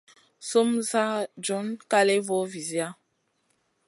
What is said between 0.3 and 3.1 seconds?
Sumu sa john kaléya vo vizia.